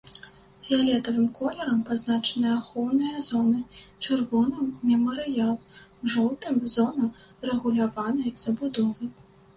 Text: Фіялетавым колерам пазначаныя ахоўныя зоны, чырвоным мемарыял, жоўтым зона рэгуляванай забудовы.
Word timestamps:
Фіялетавым 0.67 1.27
колерам 1.39 1.83
пазначаныя 1.89 2.53
ахоўныя 2.61 3.19
зоны, 3.27 3.59
чырвоным 4.03 4.65
мемарыял, 4.89 5.55
жоўтым 6.15 6.55
зона 6.77 7.05
рэгуляванай 7.51 8.35
забудовы. 8.47 9.13